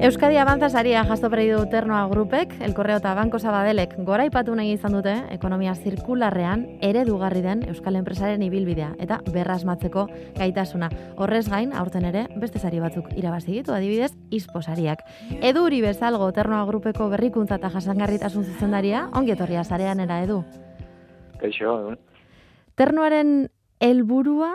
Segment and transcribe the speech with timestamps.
[0.00, 4.72] Euskadi Avanza saria jasto du Ternoa Grupek, El Correo eta Banko Sabadelek gora ipatu nahi
[4.72, 10.06] izan dute ekonomia zirkularrean eredugarri den Euskal Enpresaren ibilbidea eta berrasmatzeko
[10.38, 10.88] gaitasuna.
[11.16, 15.04] Horrez gain, aurten ere, beste sari batzuk irabazi ditu, adibidez, isposariak.
[15.42, 20.40] Edu hori bezalgo Ternoa Grupeko berrikuntza eta jasangarritasun zuzendaria, ongi etorria sarean era edu.
[21.44, 21.98] Kaixo, eh?
[22.74, 24.54] Ternoaren helburua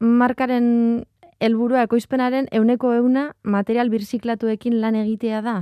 [0.00, 1.04] markaren
[1.40, 5.56] helburua ekoizpenaren euneko euna material birziklatuekin lan egitea da?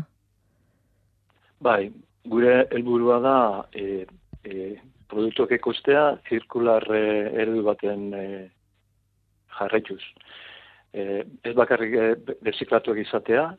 [1.61, 1.93] Bai,
[2.29, 3.39] gure helburua da
[3.73, 4.07] e,
[4.45, 4.77] e,
[5.09, 7.03] produktuak ekostea zirkular e,
[7.43, 8.27] eredu baten e,
[9.59, 10.03] jarraituz.
[10.93, 12.09] E, ez bakarrik e,
[12.45, 13.51] birziklatuak izatea,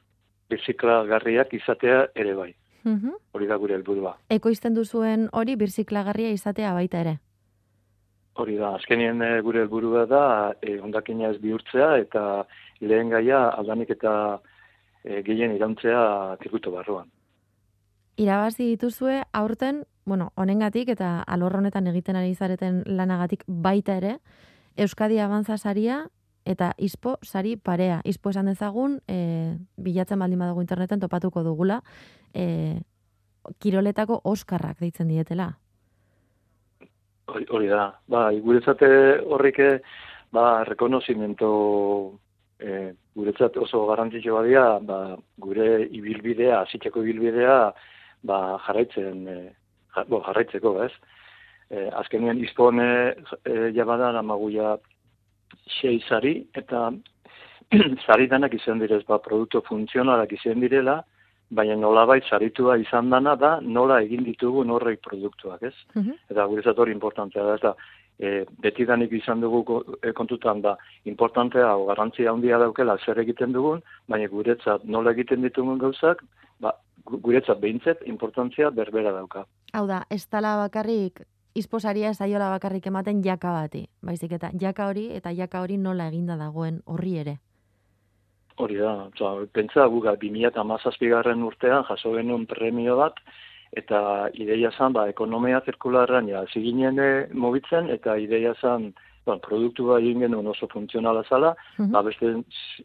[0.50, 2.54] birziklagarriak izatea ere bai.
[3.36, 4.14] Hori da gure helburua.
[4.32, 7.18] Ekoizten duzuen hori birziklagarria izatea baita ere?
[8.38, 10.24] Hori da, azkenien e, gure helburua da
[10.62, 12.24] e, ondakina ez bihurtzea eta
[12.80, 14.14] lehen gaia aldanik eta
[15.04, 17.10] e, gehien irantzea zirkuito barruan.
[18.18, 24.18] Irabazi dituzue aurten, bueno, honengatik eta alor honetan egiten ari zareten lanagatik baita ere,
[24.78, 26.06] Euskadi Avanza saria
[26.46, 28.02] eta Ispo sari parea.
[28.06, 31.82] Ispo esan dezagun, e, bilatzen baldin badago interneten topatuko dugula,
[32.34, 32.80] e,
[33.60, 35.58] kiroletako oskarrak deitzen dietela.
[37.50, 38.88] Hori da, ba, guretzate
[39.26, 39.82] horrike,
[40.34, 41.50] ba, rekonozimento
[42.60, 45.00] e, guretzat oso garrantzitsua badia, ba,
[45.38, 47.58] gure ibilbidea, zitzeko ibilbidea,
[48.28, 49.38] ba, jarraitzen, e,
[50.10, 50.92] bo, jarraitzeko, ez?
[51.70, 52.90] E, azkenien izpone
[53.44, 54.78] e, jabadan amaguia
[55.80, 56.90] sei zari, eta
[58.08, 61.02] zari danak izan direz, ba, produktu funtzionalak izan direla,
[61.50, 65.76] baina nolabait saritua izan dana da nola egin ditugu norrek produktuak, ez?
[65.96, 67.76] Mm Eta guretzat hori importantea da, eta
[68.20, 73.54] e, beti danik izan dugu e, kontutan da importantea o garrantzia handia daukela zer egiten
[73.54, 76.24] dugun, baina guretzat nola egiten ditugun gauzak,
[76.60, 76.74] ba,
[77.06, 79.46] guretzat behintzet importantzia berbera dauka.
[79.74, 81.24] Hau da, ez tala bakarrik
[81.58, 86.08] izposaria ez aiola bakarrik ematen jaka bati, baizik eta jaka hori eta jaka hori nola
[86.12, 87.38] eginda dagoen horri ere.
[88.58, 93.20] Hori da, oza, pentsa guga 2008 garren urtean jaso genuen premio bat,
[93.78, 98.94] eta ideia zan, ba, ekonomia zirkularran ja, ziginen eh, mobitzen, eta ideia zan,
[99.28, 102.34] ba, produktu ba, egin genuen oso funtzionala zala, mm ba, beste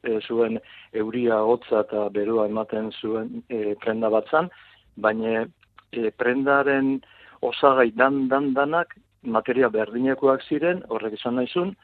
[0.03, 0.59] e, zuen
[0.93, 4.50] euria, hotza eta berua ematen zuen e, prenda bat zan,
[4.97, 5.47] baina
[5.93, 6.99] e, prendaren
[7.41, 11.75] osagai dan, dan, danak, materia berdinekoak ziren, horrek izan nahizun,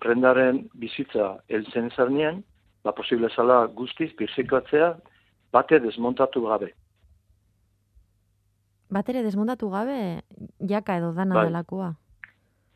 [0.00, 2.42] prendaren bizitza elzen zarnien,
[2.86, 4.94] ba posible zala guztiz birziklatzea
[5.52, 6.70] bate desmontatu gabe.
[8.96, 9.98] Batere desmontatu gabe
[10.72, 11.46] jaka edo dana bai.
[11.48, 11.90] delakoa.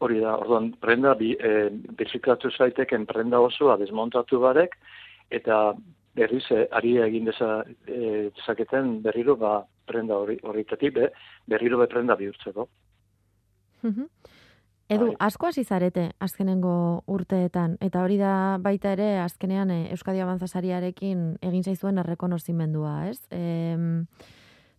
[0.01, 4.75] Hori da, orduan, prenda, bi, e, birziklatu zaiteken prenda osoa desmontatu barek,
[5.31, 5.61] eta
[6.17, 7.51] berriz, e, ari egin deza,
[7.87, 11.11] e, dezaketen berriro, ba, prenda horretatik, be,
[11.53, 12.67] berriro be prenda bihurtzeko.
[14.91, 15.17] Edu, bai.
[15.23, 21.63] asko hasi zarete azkenengo urteetan eta hori da baita ere azkenean eh, Euskadi Abantzasariarekin egin
[21.63, 23.21] zaizuen errekonozimendua, ez?
[23.31, 24.07] Em,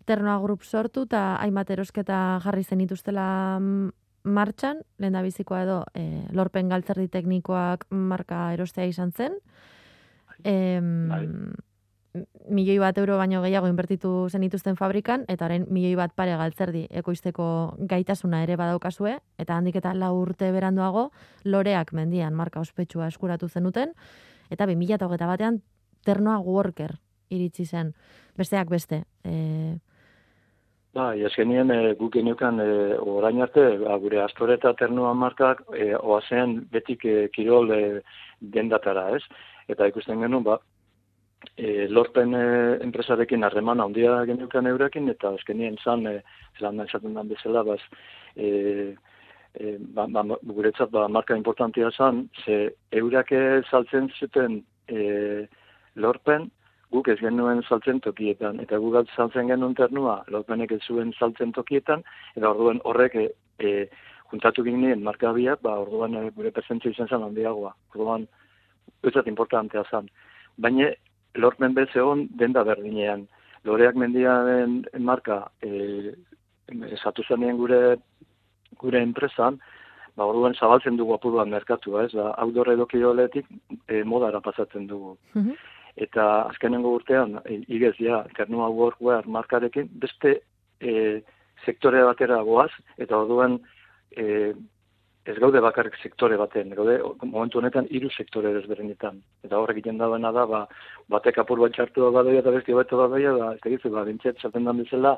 [0.06, 3.26] Ternoa Group sortu eta hainbat erosketa jarri zen ituztela
[4.24, 9.38] martxan, lehen bizikoa edo e, lorpen galtzerdi teknikoak marka erostea izan zen.
[10.44, 11.54] Em,
[12.50, 17.46] milioi bat euro baino gehiago inbertitu zenituzten fabrikan, eta orain milioi bat pare galtzerdi ekoizteko
[17.92, 21.10] gaitasuna ere badaukazue, eta handik eta lau urte beranduago,
[21.46, 23.94] loreak mendian marka ospetsua eskuratu zenuten,
[24.52, 25.62] eta bi mila eta batean
[26.06, 26.98] ternoa worker
[27.32, 27.94] iritsi zen,
[28.38, 29.04] besteak beste.
[29.24, 29.78] E...
[30.92, 35.94] Ba, jaskenien e, guk genukan e, orain arte, ba, gure astore eta ternoa markak e,
[35.96, 37.82] oazen betik e, kirol e,
[38.42, 39.24] dendatara, ez?
[39.72, 40.60] Eta ikusten genuen, ba,
[41.58, 42.44] e, lorpen e,
[42.86, 46.22] enpresarekin harreman handia genukan eurekin, eta azkenien zan, e,
[46.58, 47.80] zelan esaten den bezala, baz,
[48.36, 48.96] e,
[49.54, 53.34] e, ba, ba, guretzat ba, marka importantia zan, ze eurak
[53.70, 55.48] saltzen zuten e,
[55.96, 56.50] lorpen,
[56.92, 62.04] guk ez genuen saltzen tokietan, eta guk saltzen genuen ternua, lorpenek ez zuen saltzen tokietan,
[62.36, 63.28] eta orduan horrek e,
[63.60, 63.88] e,
[64.32, 67.74] juntatu ginen marka biak, ba, orduan e, gure presentzia izan zen handiagoa.
[67.96, 68.28] Orduan,
[69.04, 70.10] ez importantea zan.
[70.58, 70.92] Baina
[71.36, 73.28] lortmen bez egon denda berdinean.
[73.64, 76.14] Loreak mendiaren marka e,
[76.98, 77.98] esatu zenien gure
[78.82, 79.60] gure enpresan,
[80.16, 83.48] ba, orduan zabaltzen dugu apuruan merkatua, ez, da, outdoor edo kiroletik
[83.88, 85.16] e, modara pasatzen dugu.
[85.36, 85.54] Mhm.
[86.06, 90.40] Eta azkenengo urtean, e, igez, ja, kernua workwear markarekin, beste
[90.80, 91.22] e,
[91.66, 93.60] sektore batera goaz, eta orduan
[94.16, 94.54] e,
[95.26, 99.20] ez gaude bakarrik sektore baten, gaude momentu honetan hiru sektore desberdinetan.
[99.46, 100.64] Eta horrek egiten dagoena da, ba,
[101.14, 104.42] batek apur bat txartu da badoia eta besti bat badoia, da, ez tegizu, ba, bintxet,
[104.42, 105.14] zaten dan bizela,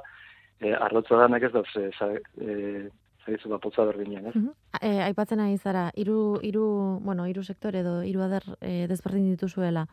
[0.60, 2.90] e, arrotza da ez dauz, e,
[3.24, 4.36] zagizu, ba, potza berdinean, ez?
[4.82, 9.88] e, aipatzen ari zara, hiru, hiru, bueno, hiru sektore edo hiru ader e, desberdin dituzuela.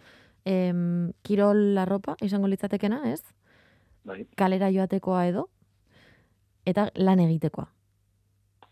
[0.45, 0.73] E,
[1.23, 3.23] kirol larropa, izango litzatekena, ez?
[4.05, 4.25] Bai.
[4.35, 5.47] Kalera joatekoa edo,
[6.67, 7.69] eta lan egitekoa.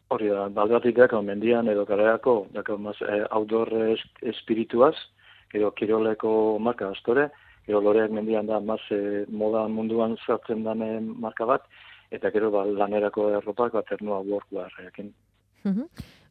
[0.09, 3.69] Hori da, baldatik dako, mendian edo kareako, dako, mas, eh, outdoor
[4.23, 4.95] espirituaz,
[5.53, 7.29] edo kiroleko marka astore,
[7.67, 11.69] edo loreak mendian da, mas, eh, moda munduan zartzen dane marka bat,
[12.11, 15.13] eta gero ba, lanerako erropak bat ernua workwear ekin.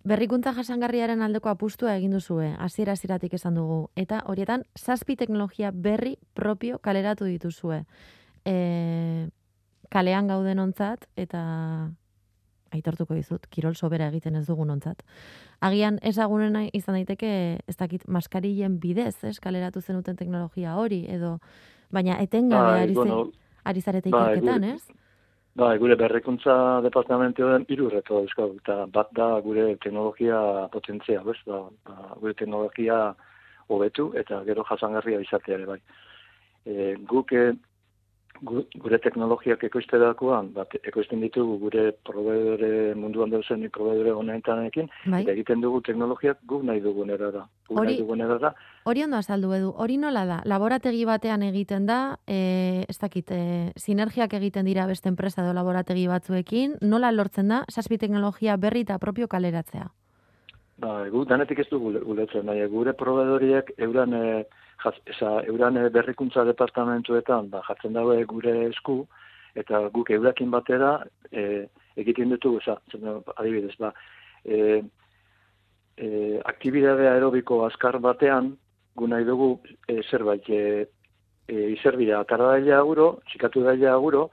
[0.08, 6.16] Berrikuntza jasangarriaren aldeko apustua egin duzue, hasiera ziratik esan dugu, eta horietan, zazpi teknologia berri
[6.34, 7.82] propio kaleratu dituzue.
[8.48, 9.28] E,
[9.92, 11.44] kalean gauden ontzat, eta
[12.76, 15.04] aitortuko dizut, kirol sobera egiten ez dugun ontzat.
[15.62, 17.32] Agian ezagunen izan daiteke,
[17.68, 21.38] ez dakit, maskarilen bidez, ez, kaleratu zenuten teknologia hori, edo,
[21.92, 23.20] baina etengabe bai, ari, bueno,
[23.66, 25.06] ari zarete bai, ikerketan, ez?
[25.58, 26.54] Ba, gure berrikuntza
[26.86, 33.00] departamentioen irurreto euskal, eta bat da gure teknologia potentzia, bez, ba, ba, gure teknologia
[33.74, 35.80] hobetu eta gero jasangarria izatea ere bai.
[36.68, 37.52] E, guk eh,
[38.44, 45.22] gure teknologiak ekoizte dakoan, bat, ekoizten ditugu gure proveedore munduan dauzen proveedore honetanekin, bai.
[45.24, 47.46] eta egiten dugu teknologiak guk nahi dugun erara.
[47.70, 47.98] Hori,
[48.42, 48.54] da.
[48.86, 50.42] Hori ondo azaldu edu, hori nola da?
[50.46, 56.08] Laborategi batean egiten da, e, ez dakit, e, sinergiak egiten dira beste enpresa edo laborategi
[56.08, 59.90] batzuekin, nola lortzen da, saspi teknologia berri eta propio kaleratzea?
[60.78, 64.14] Ba, gu, danetik ez dugu guletzen, gure proveedoriek euran...
[64.14, 64.46] E,
[64.86, 69.06] eza, euran eh, berrikuntza departamentuetan ba, jartzen dago gure esku,
[69.58, 70.92] eta guk eurakin batera
[71.32, 71.66] e,
[71.98, 72.78] egiten dutu, eza,
[73.36, 73.92] adibidez, ba,
[74.46, 74.84] e,
[75.98, 76.10] e,
[76.46, 78.54] aktibidade aerobiko askar batean,
[78.98, 79.50] gu nahi dugu
[79.90, 80.86] e, zerbait, e,
[81.48, 84.28] e, izerbira, atarra daila aguro, txikatu daila aguro,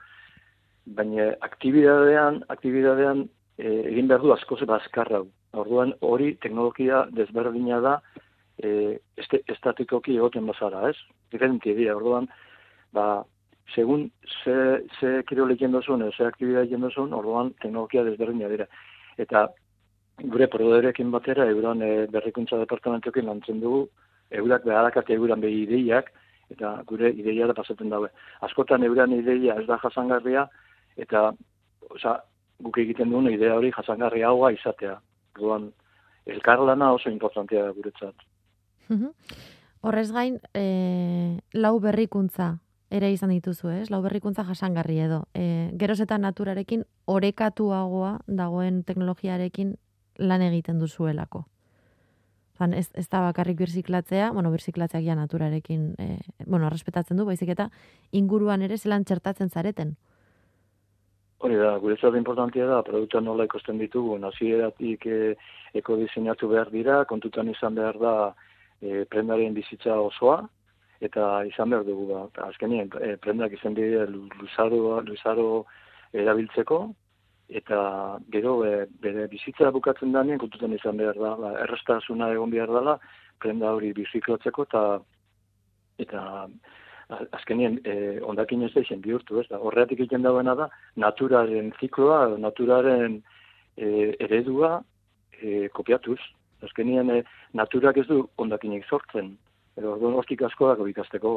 [0.84, 3.24] baina aktibidadean, aktibidadean
[3.56, 5.22] e, egin behar du asko zeba azkarra.
[5.54, 7.98] Orduan hori teknologia desberdina da,
[8.62, 10.96] e, este, estatikoki egoten bazara, ez?
[11.32, 12.28] Diferenti dira, orduan,
[12.94, 13.24] ba,
[13.74, 14.10] segun
[14.42, 18.66] ze, ze kiro lehien dozun, ze aktibidea lehien dozun, orduan teknologia desberdina dira.
[19.18, 19.48] Eta
[20.22, 23.88] gure prodorekin batera, euran e, berrikuntza departamentokin lantzen dugu,
[24.30, 26.12] eurak beharakate euran behi ideiak,
[26.50, 28.10] eta gure ideia da pasatzen daue.
[28.46, 30.46] Askotan euran ideia ez da jasangarria,
[30.96, 31.32] eta
[31.90, 32.18] oza,
[32.62, 34.98] guk egiten duen idea hori jasangarria haua izatea.
[35.34, 35.72] Orduan,
[36.26, 38.14] elkarlana oso importantea guretzat.
[39.84, 42.58] Horrez gain, e, lau berrikuntza
[42.94, 43.88] ere izan dituzu, ez?
[43.90, 45.24] Lau berrikuntza jasangarri edo.
[45.34, 49.74] E, geroz eta naturarekin orekatuagoa dagoen teknologiarekin
[50.18, 51.44] lan egiten duzuelako.
[52.54, 57.50] Zan, ez, ez da bakarrik birziklatzea, bueno, birziklatzeak ja naturarekin, e, bueno, respetatzen du, baizik
[57.50, 57.68] eta
[58.14, 59.96] inguruan ere zelan txertatzen zareten.
[61.44, 65.34] Hori da, gure zara importantia da, produktua nola ikosten ditugu, nazieratik e,
[65.74, 68.14] eko diseinatu behar dira, kontutan izan behar da,
[68.84, 70.42] e, prendaren bizitza osoa,
[71.04, 75.48] eta izan behar dugu, ba, azkenien, e, prendak izan dira luzaro, luzaro
[76.12, 76.84] erabiltzeko,
[77.48, 77.80] eta
[78.32, 82.98] gero e, bere bizitza bukatzen danien, kontutan izan behar da, ba, errestasuna egon behar dela,
[83.42, 84.84] prenda hori biziklotzeko, eta
[86.00, 86.20] eta
[87.36, 92.36] azkenien e, ondakin ez da izan bihurtu, ez da, horretik egiten dauena da, naturaren zikloa,
[92.40, 93.20] naturaren
[93.76, 94.78] e, eredua
[95.36, 96.18] e, kopiatuz,
[96.64, 99.34] azkenien e, naturak ez du ondakinik sortzen.
[99.78, 101.34] Edo orduan hortik asko dago ikasteko.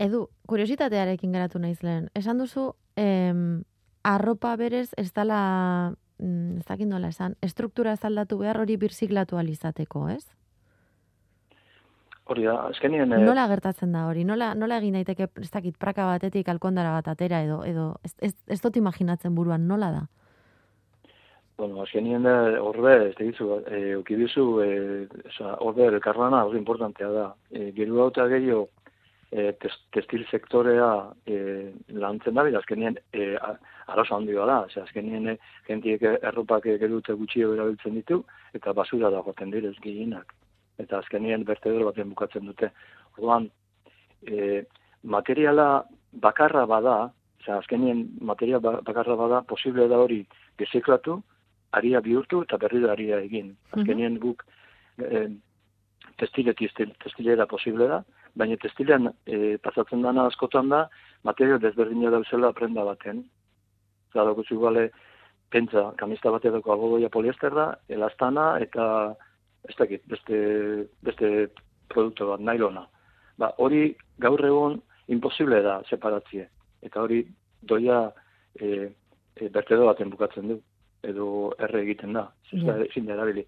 [0.00, 2.08] Edu, kuriositatearekin geratu naiz lehen.
[2.16, 3.62] Esan duzu, em,
[4.02, 9.36] arropa berez ez dala, mm, ez dakit nola esan, estruktura ez aldatu behar hori birziklatu
[9.36, 10.24] alizateko, ez?
[12.30, 13.12] Hori da, azkenien...
[13.12, 13.18] E...
[13.26, 14.24] Nola gertatzen da hori?
[14.24, 18.34] Nola, nola egin daiteke, ez dakit, praka batetik alkondara bat atera edo, edo ez, ez,
[18.46, 20.02] ez dut imaginatzen buruan, nola da?
[21.60, 24.68] Bueno, azkenien da, horbe, ez da gizu, e, ukibizu, e,
[25.60, 27.24] horbe, elkarlana, oso importantea da.
[27.52, 28.62] E, geru hau eta gehiago,
[29.28, 29.50] e,
[29.92, 30.86] testil sektorea
[31.28, 31.36] e,
[32.00, 33.26] lantzen da, azkenien e,
[33.92, 35.34] arroza handi da, Ose, azkenien e,
[35.66, 38.22] jentiek erropak gerute gutxio erabiltzen ditu,
[38.56, 40.32] eta basura da goten direz gehienak.
[40.80, 42.70] Eta azkenien bertedor baten bukatzen dute.
[43.18, 43.50] Orduan,
[44.24, 44.62] e,
[45.02, 45.84] materiala
[46.24, 47.10] bakarra bada,
[47.42, 50.22] Osea, azkenien materia ba, bakarra bada, posible da hori
[50.56, 51.18] biziklatu,
[51.72, 53.54] aria bihurtu eta berri da aria egin.
[53.54, 53.80] Mhm.
[53.80, 54.44] Azkenien guk
[54.98, 55.28] e,
[56.18, 58.02] testile testilera posible da,
[58.34, 60.88] baina testilean e, pasatzen dana askotan da,
[61.24, 63.24] materia desberdina dauzela aprenda baten.
[64.12, 64.90] Zara, gutxu gale,
[65.50, 68.86] pentsa, kamista bat edoko algodoia poliester da, elastana eta
[69.68, 70.38] ez dakit, beste,
[71.04, 71.50] beste
[71.92, 72.86] produktu bat, nailona.
[73.38, 73.90] Ba, hori
[74.22, 76.46] gaur egun imposible da separatzie.
[76.86, 77.22] Eta hori
[77.62, 78.00] doia
[78.56, 78.90] e,
[79.36, 80.58] e, bertedo baten bukatzen du,
[81.02, 83.44] edo erre egiten da, ez da, ezin da erabili.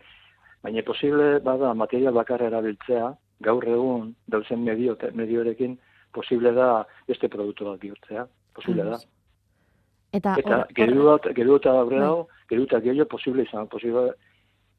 [0.63, 3.09] Baina posible bada material bakarra erabiltzea,
[3.43, 5.79] gaur egun dauzen medio, mediorekin,
[6.15, 9.01] posible da beste produktu bat bihurtzea, posible da.
[10.13, 14.11] Eta, Eta geru bat, geru eta aurre dago, geru eta gehiago posible izan, posible,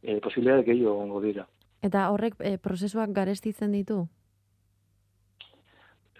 [0.04, 1.48] eh, posible gehiago ongo dira.
[1.84, 4.04] Eta horrek eh, prozesuak garestitzen ditu?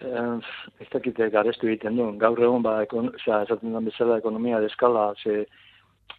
[0.02, 0.38] Eh,
[0.82, 2.08] ez dakite garestu egiten du.
[2.18, 5.44] Gaur egun, ba, ekon, oza, esaten den bezala ekonomia deskala, ze,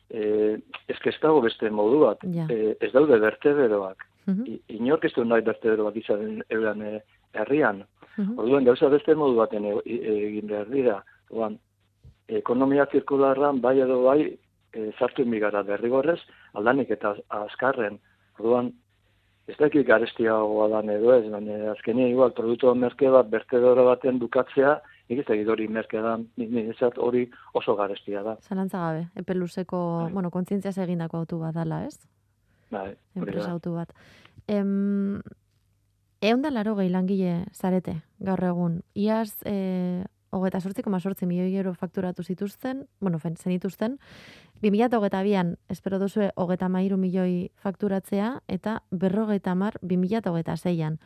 [0.09, 2.45] eh, ez ez dago beste modu bat, Ja.
[2.49, 4.05] eh, ez daude bertederoak.
[4.27, 7.01] Mhm, I- Inork ez du nahi bertederoak izan euran eh,
[7.33, 7.83] herrian.
[8.17, 8.39] mhm.
[8.39, 11.03] Orduan, gauza beste modu baten e- e- egin behar dira.
[11.29, 11.59] Orduan,
[12.27, 14.37] ekonomia zirkularran bai edo bai
[14.73, 16.19] e, zartu gara derrigorrez,
[16.53, 17.99] aldanik eta azkarren.
[18.39, 18.73] Orduan,
[19.47, 24.81] ez dakit garestiagoa dan edo ez, baina azkenia igual produktu merke bat bertedora baten bukatzea,
[25.09, 28.37] nik ez dakit hori merke dan, nik nik ezat hori oso garestia da.
[28.41, 30.11] Zalantza gabe, epe luzeko, Bai.
[30.13, 31.99] bueno, kontzientziaz egindako autu bat dala, ez?
[32.71, 33.53] Bai, Enpresa da.
[33.53, 33.93] autu bat.
[34.47, 35.21] Em,
[36.21, 38.81] egun da laro gehi langile zarete, gaur egun.
[38.95, 40.03] Iaz, e,
[40.35, 43.99] hogeta sortzi, koma sortzi milioi euro fakturatu zituzten, bueno, fen, zenituzten,
[44.63, 50.97] 2008an, espero duzue, hogeta mairu milioi fakturatzea, eta berrogeita mar, 2006an.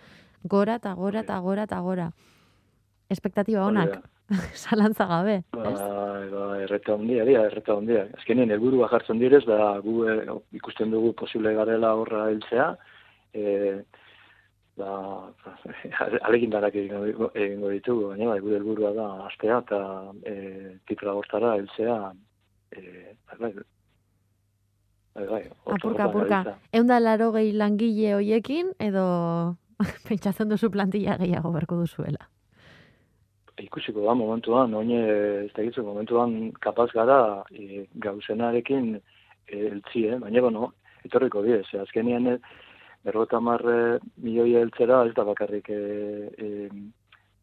[0.44, 2.12] Gora eta gora eta gora eta gora.
[3.10, 4.10] Espektatiba Hori onak, da.
[4.64, 8.04] zalantza gabe, Ba, ba, erreta handia, dira, erreta handia.
[8.20, 10.18] Azkenean, helburua jartzen direz, da gu e,
[10.60, 12.68] ikusten dugu posible garela horra heltzea,
[13.34, 13.82] e,
[14.78, 14.92] ba,
[16.30, 19.82] alegin darak egingo, egingo ditugu, baina bai, gure helburua da astea eta
[20.30, 20.38] e,
[20.88, 21.98] titra hortara heltzea,
[22.78, 23.54] e, bai,
[25.16, 26.44] bai, bai, Apurka, apurka.
[26.44, 26.58] gabiltza.
[26.72, 29.06] Egun da laro gehi langile hoiekin, edo
[30.08, 32.30] pentsatzen duzu plantilla gehiago berko duzuela.
[33.64, 40.20] Ikusiko da momentuan, oin ez da gitzu, momentuan kapaz gara e, gauzenarekin e, eltzi, eh?
[40.22, 40.72] baina bueno,
[41.06, 42.38] etorriko bidez, e, azkenian e,
[43.06, 45.82] berrota marre milioi eltzera ez da bakarrik e,
[46.38, 46.72] e,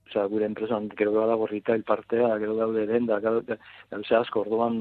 [0.06, 4.76] Osea, gure enpresan gero dago retail partea, gero daude denda, gauze asko orduan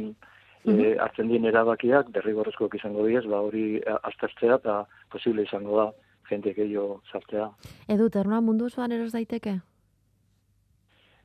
[0.62, 5.88] e, hartzen dien erabakiak derrigorrezkoak izango diez, ba hori aztertzea eta posible izango da
[6.30, 7.50] jente gehiago sartzea.
[7.90, 9.58] Edu, ternoa mundu osoan eros daiteke?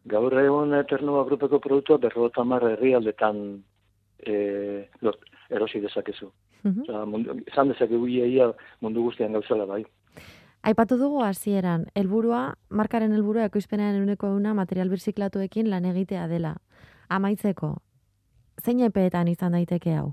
[0.09, 3.63] Gaur egun Eternua grupeko produktua berrota mar herrialdetan
[4.19, 6.31] e, lot, erosi dezakezu.
[6.63, 6.83] Mhm.
[6.83, 9.85] Osea, mundu, esan dezakegu ia, ia mundu guztian gauzela bai.
[10.63, 16.57] Aipatu dugu hasieran, helburua, markaren helburua ekoizpenean euneko euna material birziklatuekin lan egitea dela.
[17.09, 17.77] Amaitzeko,
[18.61, 20.13] zein epeetan izan daiteke hau?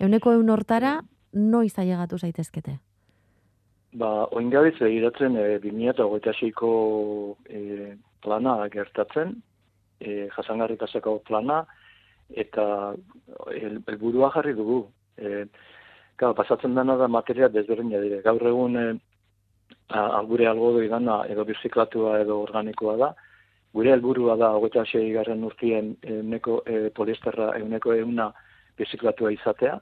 [0.00, 1.00] Euneko eun hortara,
[1.32, 2.78] noiz ailegatu zaitezkete?
[4.00, 6.70] Ba, oingabitz begiratzen e, 2026ko
[7.46, 7.62] e,
[8.22, 9.36] plana gertatzen,
[10.00, 11.64] e, jasangarritaseko plana,
[12.30, 12.94] eta
[13.50, 14.86] el- helburua jarri dugu.
[15.18, 15.46] E,
[16.20, 18.18] Claro, pasatzen dena da materia desberdina dire.
[18.20, 18.82] Gaur egun e,
[19.88, 23.08] a, gure algodoi dana edo birziklatua edo organikoa da.
[23.72, 28.26] Gure helburua da hogeita sei garren urtien euneko e, poliesterra euneko euna
[28.76, 29.78] birziklatua izatea.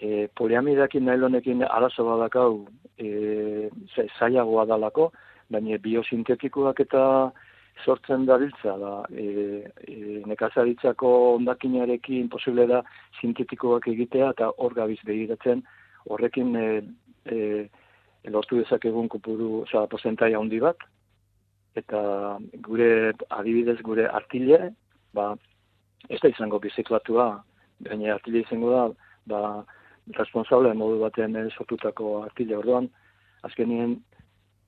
[0.00, 2.66] E, poliamidakin nailonekin arazo badakau
[2.98, 5.12] e, za- zailagoa dalako,
[5.50, 7.02] baina biosintetikoak eta
[7.84, 9.26] sortzen dabiltza da e,
[9.86, 12.82] e, nekazaritzako ondakinarekin posible da
[13.20, 15.62] sintetikoak egitea eta hor gabiz begiratzen
[16.08, 16.66] horrekin e,
[17.26, 17.68] e,
[18.30, 20.82] lortu dezakegun kopuru, osea, porcentai handi bat.
[21.78, 22.00] Eta
[22.64, 24.72] gure adibidez gure artile,
[25.14, 25.30] ba,
[26.08, 27.28] ez da izango biziklatua,
[27.86, 28.84] baina artile izango da,
[29.30, 29.42] ba,
[30.16, 32.56] responsable modu baten eh, sortutako artile.
[32.58, 32.88] Orduan,
[33.46, 33.98] azkenien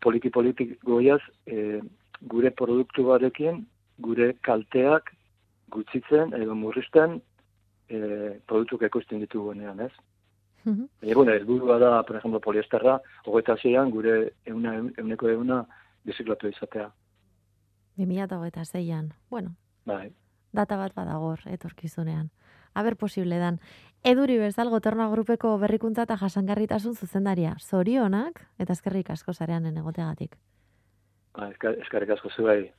[0.01, 1.81] poliki-politik goiaz, e,
[2.21, 3.65] gure produktu barekin,
[4.01, 5.13] gure kalteak
[5.71, 7.21] gutxitzen edo murrizten
[7.89, 8.01] e,
[8.47, 9.93] produktuk ekoizten ditugunean, ez?
[10.65, 10.89] Mhm.
[11.01, 15.65] Baina, bueno, helburua da, por ejemplo, poliesterra, hogeita zeian gure euna, euneko euna
[16.05, 16.91] biziklatu izatea.
[17.97, 19.13] 2026an.
[19.31, 19.55] Bueno,
[19.87, 20.13] Bai.
[20.53, 22.31] data bat badagor, etorkizunean.
[22.75, 23.61] Aber posible dan.
[24.03, 27.57] Eduri bezal goternoa grupeko berrikuntza eta jasangarritasun zuzendaria.
[27.61, 30.37] Zorionak eta eskerrik asko zareanen egoteagatik.
[31.37, 32.71] Ba, eskerrik asko zuei.